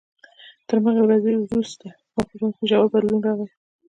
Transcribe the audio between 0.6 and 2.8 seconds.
تر همغې ورځې وروسته زما په ژوند کې